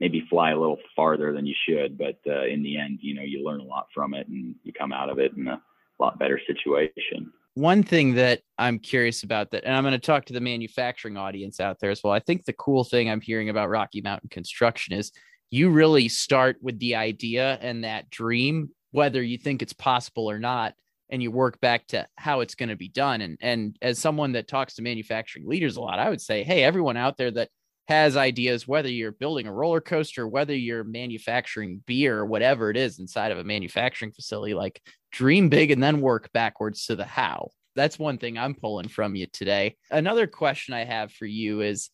[0.00, 3.22] maybe fly a little farther than you should, but uh, in the end, you know,
[3.22, 5.60] you learn a lot from it, and you come out of it in a
[5.98, 10.26] lot better situation one thing that I'm curious about that, and I'm going to talk
[10.26, 12.12] to the manufacturing audience out there as well.
[12.12, 15.10] I think the cool thing I'm hearing about Rocky Mountain construction is
[15.50, 20.38] you really start with the idea and that dream, whether you think it's possible or
[20.38, 20.74] not,
[21.08, 23.22] and you work back to how it's going to be done.
[23.22, 26.62] And and as someone that talks to manufacturing leaders a lot, I would say, hey,
[26.62, 27.48] everyone out there that
[27.88, 32.98] has ideas, whether you're building a roller coaster, whether you're manufacturing beer, whatever it is
[32.98, 37.50] inside of a manufacturing facility, like dream big and then work backwards to the how.
[37.76, 39.76] That's one thing I'm pulling from you today.
[39.90, 41.90] Another question I have for you is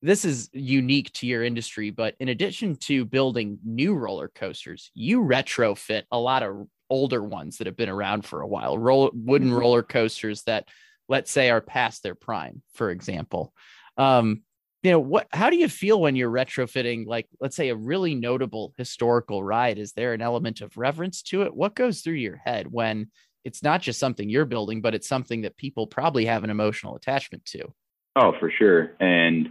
[0.00, 5.20] this is unique to your industry, but in addition to building new roller coasters, you
[5.20, 9.48] retrofit a lot of older ones that have been around for a while, roll, wooden
[9.48, 9.58] mm-hmm.
[9.58, 10.66] roller coasters that,
[11.08, 13.54] let's say, are past their prime, for example.
[13.96, 14.42] Um,
[14.82, 18.14] you know what how do you feel when you're retrofitting like let's say a really
[18.14, 19.78] notable historical ride?
[19.78, 21.54] Is there an element of reverence to it?
[21.54, 23.08] What goes through your head when
[23.44, 26.96] it's not just something you're building but it's something that people probably have an emotional
[26.96, 27.72] attachment to?
[28.16, 28.92] Oh for sure.
[29.00, 29.50] And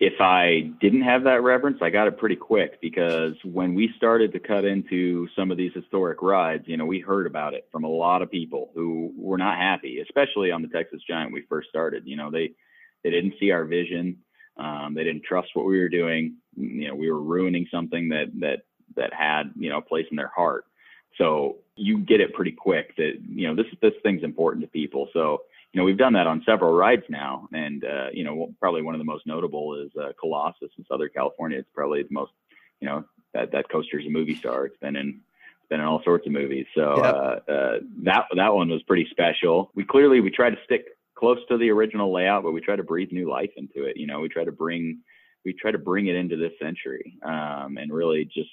[0.00, 4.32] if i didn't have that reverence i got it pretty quick because when we started
[4.32, 7.82] to cut into some of these historic rides you know we heard about it from
[7.82, 11.68] a lot of people who were not happy especially on the texas giant we first
[11.68, 12.04] started.
[12.06, 12.52] You know they
[13.02, 14.18] they didn't see our vision
[14.58, 16.36] Um, they didn't trust what we were doing.
[16.56, 18.62] You know, we were ruining something that that
[18.96, 20.64] that had you know a place in their heart.
[21.16, 25.08] So you get it pretty quick that you know this this thing's important to people.
[25.12, 25.42] So
[25.72, 28.94] you know we've done that on several rides now, and uh, you know probably one
[28.94, 31.58] of the most notable is uh, Colossus in Southern California.
[31.58, 32.32] It's probably the most
[32.80, 34.66] you know that that coaster's a movie star.
[34.66, 35.20] It's been in
[35.60, 36.66] it's been in all sorts of movies.
[36.74, 37.14] So yep.
[37.14, 39.70] uh, uh, that that one was pretty special.
[39.74, 40.86] We clearly we tried to stick
[41.18, 43.96] close to the original layout, but we try to breathe new life into it.
[43.96, 45.00] You know, we try to bring
[45.44, 48.50] we try to bring it into this century um, and really just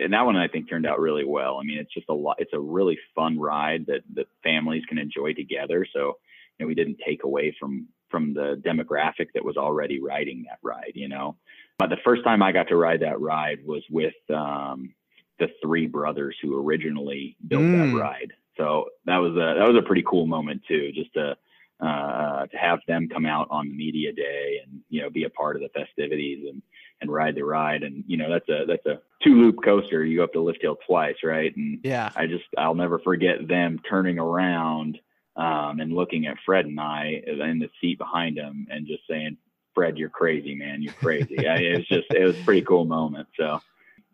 [0.00, 1.58] and that one I think turned out really well.
[1.60, 2.36] I mean, it's just a lot.
[2.38, 5.86] It's a really fun ride that that families can enjoy together.
[5.92, 6.18] So,
[6.58, 10.58] you know, we didn't take away from from the demographic that was already riding that
[10.62, 10.92] ride.
[10.94, 11.36] You know,
[11.78, 14.94] but the first time I got to ride that ride was with um,
[15.38, 17.92] the three brothers who originally built mm.
[17.92, 18.32] that ride.
[18.56, 21.36] So that was a that was a pretty cool moment too, just to
[21.80, 25.30] uh, to have them come out on the media day and you know be a
[25.30, 26.62] part of the festivities and
[27.00, 27.82] and ride the ride.
[27.82, 30.04] And you know that's a that's a two loop coaster.
[30.04, 31.54] You go up to lift hill twice right?
[31.56, 32.10] And yeah.
[32.16, 34.98] I just i'll never forget them turning around
[35.36, 39.36] um, and looking at fred and i in the seat behind them and just saying
[39.74, 40.82] fred you're crazy man.
[40.82, 41.38] You're crazy.
[41.48, 43.28] I, it was just it was a pretty cool moment.
[43.38, 43.60] So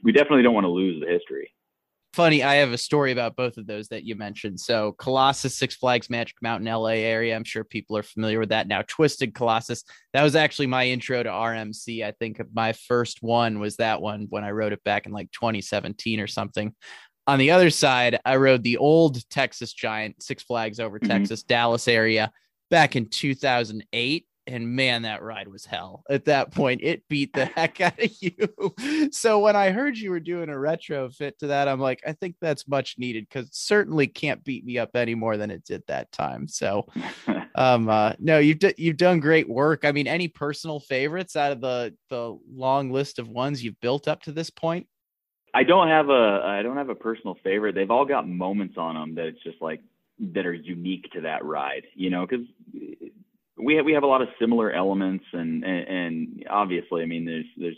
[0.02, 1.52] we definitely don't want to lose the history
[2.12, 4.58] funny i have a story about both of those that you mentioned.
[4.58, 8.68] So colossus six flags magic mountain la area i'm sure people are familiar with that
[8.68, 8.82] now.
[8.82, 13.76] Twisted colossus that was actually my intro to rmc i think my first one was
[13.76, 16.74] that one when i wrote it back in like 2017 or something.
[17.26, 21.08] On the other side i rode the old texas giant six flags over mm-hmm.
[21.08, 22.32] texas dallas area
[22.70, 26.02] back in 2008 and man, that ride was hell.
[26.10, 29.10] At that point, it beat the heck out of you.
[29.12, 32.36] so when I heard you were doing a retrofit to that, I'm like, I think
[32.40, 36.10] that's much needed because certainly can't beat me up any more than it did that
[36.12, 36.48] time.
[36.48, 36.86] So,
[37.54, 39.84] um, uh, no, you've d- you've done great work.
[39.84, 44.08] I mean, any personal favorites out of the the long list of ones you've built
[44.08, 44.86] up to this point?
[45.54, 47.74] I don't have a I don't have a personal favorite.
[47.74, 49.80] They've all got moments on them that it's just like
[50.20, 52.46] that are unique to that ride, you know, because
[53.62, 57.24] we have we have a lot of similar elements and, and and, obviously I mean
[57.24, 57.76] there's there's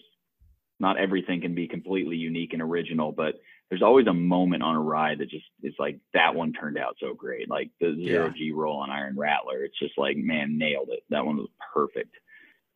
[0.82, 3.40] not everything can be completely unique and original, but
[3.70, 6.96] there's always a moment on a ride that just is like that one turned out
[7.00, 7.48] so great.
[7.48, 8.32] Like the zero yeah.
[8.36, 9.64] G roll on Iron Rattler.
[9.64, 11.04] It's just like, man, nailed it.
[11.08, 12.14] That one was perfect.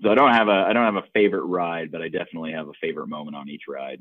[0.03, 2.69] So I don't have a I don't have a favorite ride, but I definitely have
[2.69, 4.01] a favorite moment on each ride.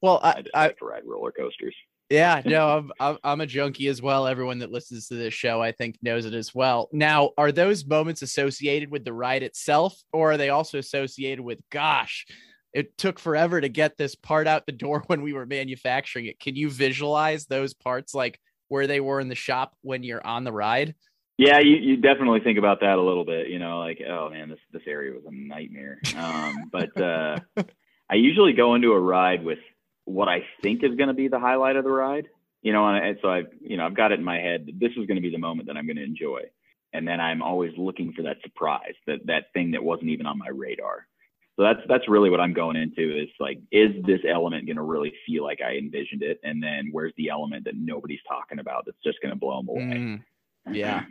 [0.00, 1.74] well, I, I, I to ride roller coasters.
[2.10, 4.26] Yeah, no, I'm, I'm a junkie as well.
[4.26, 6.88] Everyone that listens to this show, I think, knows it as well.
[6.92, 11.60] Now, are those moments associated with the ride itself, or are they also associated with,
[11.70, 12.26] gosh,
[12.74, 16.40] it took forever to get this part out the door when we were manufacturing it?
[16.40, 20.42] Can you visualize those parts like where they were in the shop when you're on
[20.42, 20.96] the ride?
[21.38, 23.48] Yeah, you, you definitely think about that a little bit.
[23.48, 25.98] You know, like, oh man, this this area was a nightmare.
[26.14, 27.38] Um, but uh,
[28.10, 29.58] I usually go into a ride with
[30.10, 32.26] what I think is going to be the highlight of the ride.
[32.62, 34.66] You know, and so I've, you know, I've got it in my head.
[34.78, 36.42] This is going to be the moment that I'm going to enjoy.
[36.92, 40.36] And then I'm always looking for that surprise, that that thing that wasn't even on
[40.36, 41.06] my radar.
[41.56, 44.82] So that's that's really what I'm going into is like, is this element going to
[44.82, 46.40] really feel like I envisioned it?
[46.42, 49.68] And then where's the element that nobody's talking about that's just going to blow them
[49.68, 49.82] away?
[49.82, 50.22] Mm,
[50.72, 51.04] yeah.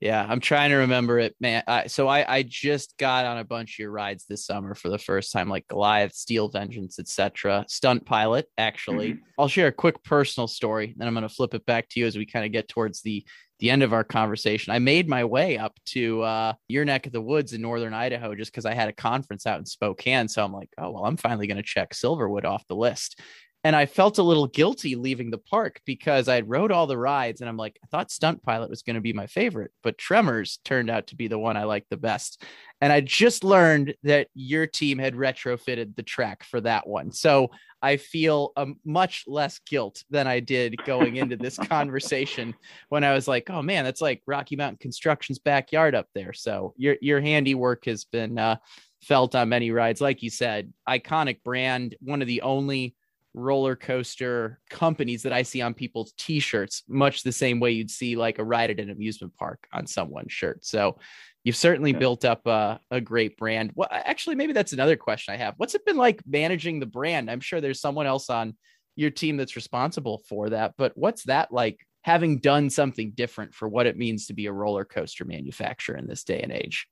[0.00, 1.62] Yeah, I'm trying to remember it, man.
[1.66, 4.88] I, so I I just got on a bunch of your rides this summer for
[4.88, 7.66] the first time, like Goliath, Steel Vengeance, etc.
[7.68, 9.12] Stunt pilot, actually.
[9.12, 9.24] Mm-hmm.
[9.38, 12.06] I'll share a quick personal story, then I'm going to flip it back to you
[12.06, 13.24] as we kind of get towards the
[13.58, 14.72] the end of our conversation.
[14.72, 18.34] I made my way up to uh, your neck of the woods in northern Idaho
[18.34, 20.28] just because I had a conference out in Spokane.
[20.28, 23.20] So I'm like, oh well, I'm finally going to check Silverwood off the list.
[23.62, 27.40] And I felt a little guilty leaving the park because I rode all the rides
[27.40, 30.60] and I'm like, I thought Stunt Pilot was going to be my favorite, but Tremors
[30.64, 32.42] turned out to be the one I liked the best.
[32.80, 37.12] And I just learned that your team had retrofitted the track for that one.
[37.12, 37.50] So
[37.82, 42.54] I feel a much less guilt than I did going into this conversation
[42.88, 46.32] when I was like, oh man, that's like Rocky Mountain Construction's backyard up there.
[46.32, 48.56] So your, your handiwork has been uh,
[49.02, 50.00] felt on many rides.
[50.00, 52.94] Like you said, iconic brand, one of the only
[53.34, 58.16] roller coaster companies that I see on people's t-shirts, much the same way you'd see
[58.16, 60.64] like a ride at an amusement park on someone's shirt.
[60.64, 60.98] So
[61.44, 61.98] you've certainly yeah.
[61.98, 63.72] built up a, a great brand.
[63.74, 65.54] Well, actually, maybe that's another question I have.
[65.56, 67.30] What's it been like managing the brand?
[67.30, 68.56] I'm sure there's someone else on
[68.96, 73.68] your team that's responsible for that, but what's that like having done something different for
[73.68, 76.86] what it means to be a roller coaster manufacturer in this day and age?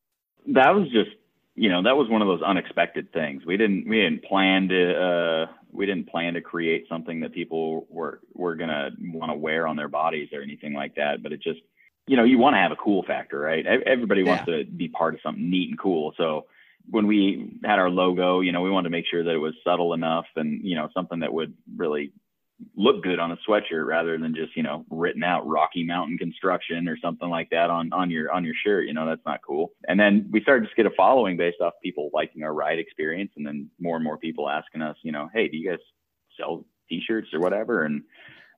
[0.46, 1.10] That was just
[1.58, 4.94] you know that was one of those unexpected things we didn't we didn't plan to
[4.94, 9.66] uh we didn't plan to create something that people were were gonna want to wear
[9.66, 11.60] on their bodies or anything like that but it just
[12.06, 14.28] you know you want to have a cool factor right everybody yeah.
[14.28, 16.46] wants to be part of something neat and cool so
[16.90, 19.54] when we had our logo, you know, we wanted to make sure that it was
[19.62, 22.12] subtle enough and, you know, something that would really
[22.76, 26.88] look good on a sweatshirt rather than just, you know, written out Rocky Mountain construction
[26.88, 28.86] or something like that on, on your, on your shirt.
[28.86, 29.72] You know, that's not cool.
[29.86, 33.30] And then we started to get a following based off people liking our ride experience.
[33.36, 35.78] And then more and more people asking us, you know, Hey, do you guys
[36.38, 37.84] sell t-shirts or whatever?
[37.84, 38.02] And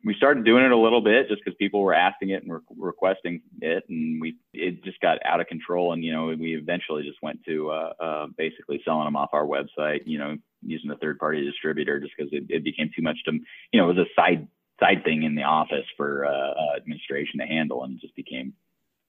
[0.04, 2.60] we started doing it a little bit just because people were asking it and re-
[2.76, 5.92] requesting it, and we it just got out of control.
[5.92, 9.44] And you know, we eventually just went to uh, uh, basically selling them off our
[9.44, 10.00] website.
[10.06, 13.32] You know, using a third party distributor just because it, it became too much to
[13.72, 14.48] you know it was a side
[14.78, 18.54] side thing in the office for uh, uh administration to handle, and it just became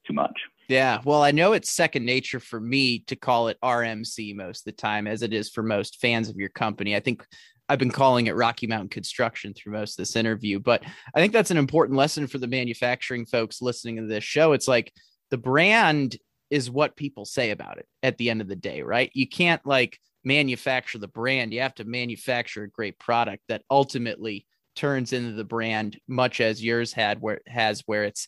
[0.06, 0.38] too much.
[0.68, 4.66] Yeah, well, I know it's second nature for me to call it RMC most of
[4.66, 6.96] the time, as it is for most fans of your company.
[6.96, 7.26] I think
[7.72, 10.84] I've been calling it Rocky Mountain Construction through most of this interview, but
[11.16, 14.52] I think that's an important lesson for the manufacturing folks listening to this show.
[14.52, 14.92] It's like
[15.30, 16.18] the brand
[16.50, 19.10] is what people say about it at the end of the day, right?
[19.14, 21.54] You can't like manufacture the brand.
[21.54, 24.46] You have to manufacture a great product that ultimately
[24.76, 28.28] turns into the brand, much as yours had where it has where it's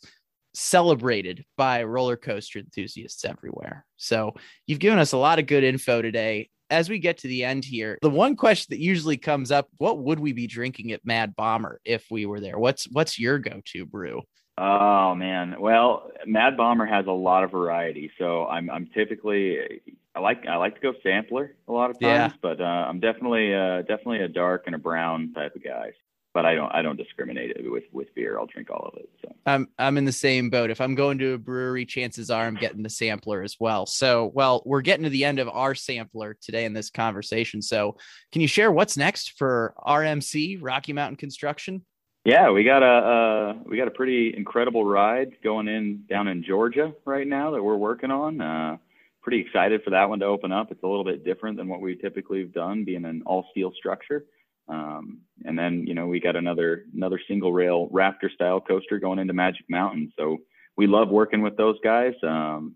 [0.53, 3.85] celebrated by roller coaster enthusiasts everywhere.
[3.97, 4.35] So
[4.67, 7.63] you've given us a lot of good info today as we get to the end
[7.63, 11.36] here, the one question that usually comes up, what would we be drinking at Mad
[11.36, 12.57] Bomber if we were there?
[12.57, 14.24] What's what's your go-to brew?
[14.57, 15.55] Oh man.
[15.59, 18.11] Well, Mad Bomber has a lot of variety.
[18.17, 19.82] So I'm I'm typically
[20.15, 22.38] I like I like to go sampler a lot of times, yeah.
[22.41, 25.93] but uh, I'm definitely uh, definitely a dark and a brown type of guy
[26.34, 28.39] but I don't I don't discriminate with with beer.
[28.39, 29.09] I'll drink all of it.
[29.21, 30.71] So I'm I'm in the same boat.
[30.71, 33.86] If I'm going to a brewery, chances are I'm getting the sampler as well.
[33.86, 37.61] So well, we're getting to the end of our sampler today in this conversation.
[37.61, 37.97] So
[38.31, 41.86] can you share what's next for RMC Rocky Mountain Construction?
[42.25, 46.43] Yeah, we got a uh, we got a pretty incredible ride going in down in
[46.43, 48.41] Georgia right now that we're working on.
[48.41, 48.77] Uh,
[49.21, 50.71] pretty excited for that one to open up.
[50.71, 53.71] It's a little bit different than what we typically have done, being an all steel
[53.77, 54.25] structure.
[54.68, 59.20] Um, and then, you know, we got another another single rail Raptor style coaster going
[59.20, 60.14] into Magic Mountain.
[60.18, 60.38] So
[60.78, 62.14] we love working with those guys.
[62.24, 62.76] Um,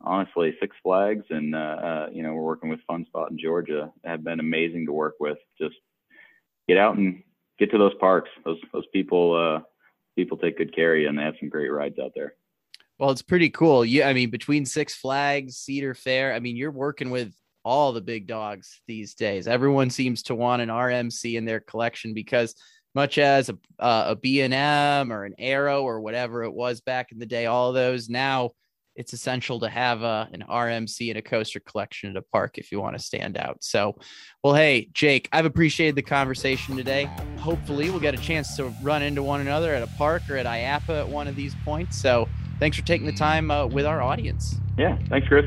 [0.00, 3.92] honestly, Six Flags and uh, uh, you know we're working with Fun Spot in Georgia
[4.04, 5.38] have been amazing to work with.
[5.60, 5.76] Just
[6.68, 7.22] get out and
[7.58, 8.30] get to those parks.
[8.44, 9.62] Those those people uh,
[10.16, 12.34] people take good care of you, and they have some great rides out there.
[12.98, 13.84] Well, it's pretty cool.
[13.84, 17.32] Yeah, I mean, between Six Flags, Cedar Fair, I mean, you're working with
[17.64, 19.46] all the big dogs these days.
[19.46, 22.54] Everyone seems to want an RMC in their collection because
[22.94, 27.18] much as a uh, a B&M or an Arrow or whatever it was back in
[27.18, 28.50] the day, all those now
[28.96, 32.58] it's essential to have a, uh, an RMC and a coaster collection at a park
[32.58, 33.56] if you want to stand out.
[33.60, 33.96] So,
[34.42, 37.08] well, hey, Jake, I've appreciated the conversation today.
[37.38, 40.46] Hopefully, we'll get a chance to run into one another at a park or at
[40.46, 41.96] IAAPA at one of these points.
[41.96, 44.56] So, thanks for taking the time uh, with our audience.
[44.76, 45.46] Yeah, thanks, Chris.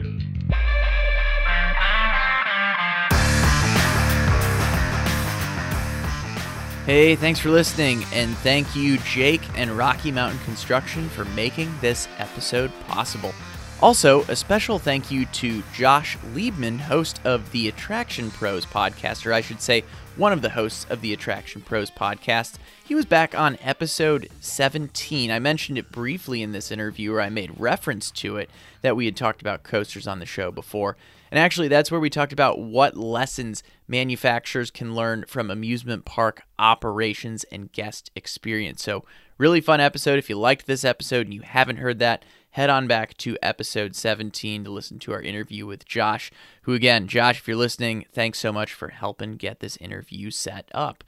[6.85, 12.09] Hey, thanks for listening, and thank you, Jake and Rocky Mountain Construction, for making this
[12.17, 13.33] episode possible.
[13.81, 19.31] Also, a special thank you to Josh Liebman, host of the Attraction Pros podcast, or
[19.31, 19.85] I should say,
[20.17, 22.55] one of the hosts of the Attraction Pros podcast.
[22.83, 25.31] He was back on episode 17.
[25.31, 28.49] I mentioned it briefly in this interview, or I made reference to it,
[28.81, 30.97] that we had talked about coasters on the show before.
[31.33, 36.43] And actually, that's where we talked about what lessons manufacturers can learn from amusement park
[36.59, 38.83] operations and guest experience.
[38.83, 39.03] So,
[39.39, 40.19] really fun episode.
[40.19, 43.95] If you liked this episode and you haven't heard that, head on back to episode
[43.95, 46.31] 17 to listen to our interview with Josh,
[46.61, 50.69] who, again, Josh, if you're listening, thanks so much for helping get this interview set
[50.71, 51.03] up.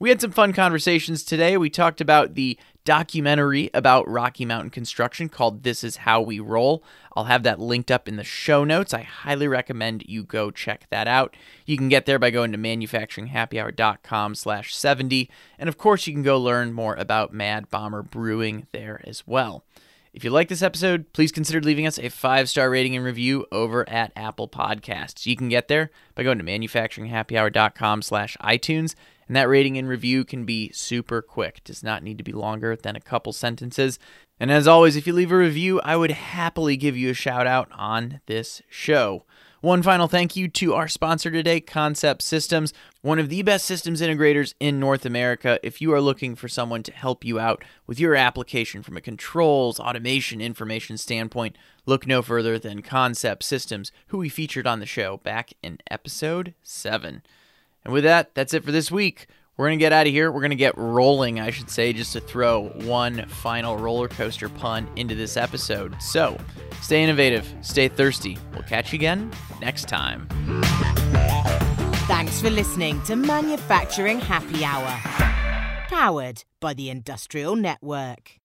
[0.00, 1.56] We had some fun conversations today.
[1.56, 2.58] We talked about the
[2.88, 6.82] documentary about Rocky Mountain construction called This Is How We Roll.
[7.14, 8.94] I'll have that linked up in the show notes.
[8.94, 11.36] I highly recommend you go check that out.
[11.66, 15.28] You can get there by going to manufacturinghappyhour.com slash 70.
[15.58, 19.64] And of course, you can go learn more about Mad Bomber Brewing there as well.
[20.14, 23.44] If you like this episode, please consider leaving us a five star rating and review
[23.52, 25.26] over at Apple Podcasts.
[25.26, 28.94] You can get there by going to manufacturinghappyhour.com slash iTunes
[29.28, 31.58] and that rating and review can be super quick.
[31.58, 33.98] It does not need to be longer than a couple sentences.
[34.40, 37.46] And as always, if you leave a review, I would happily give you a shout
[37.46, 39.24] out on this show.
[39.60, 42.72] One final thank you to our sponsor today, Concept Systems,
[43.02, 45.58] one of the best systems integrators in North America.
[45.64, 49.00] If you are looking for someone to help you out with your application from a
[49.00, 54.86] controls, automation, information standpoint, look no further than Concept Systems, who we featured on the
[54.86, 57.22] show back in episode 7.
[57.84, 59.26] And with that, that's it for this week.
[59.56, 60.30] We're going to get out of here.
[60.30, 64.48] We're going to get rolling, I should say, just to throw one final roller coaster
[64.48, 66.00] pun into this episode.
[66.00, 66.38] So
[66.80, 68.38] stay innovative, stay thirsty.
[68.52, 70.28] We'll catch you again next time.
[72.06, 74.96] Thanks for listening to Manufacturing Happy Hour,
[75.88, 78.37] powered by the Industrial Network.